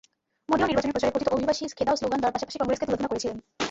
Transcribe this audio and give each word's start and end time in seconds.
মোদিও 0.49 0.67
নির্বাচনী 0.69 0.93
প্রচারে 0.93 1.13
কথিত 1.15 1.29
অভিবাসী 1.35 1.63
খেদাও 1.77 1.99
স্লোগান 1.99 2.19
দেওয়ার 2.21 2.35
পাশাপাশি 2.35 2.57
কংগ্রেসকে 2.59 2.85
তুলাধোনা 2.85 3.09
করেছিলেন। 3.11 3.37